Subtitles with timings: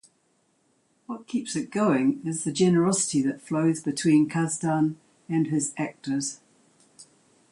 [1.05, 4.95] What keeps it going is the generosity that flows between Kasdan
[5.29, 6.39] and his actors.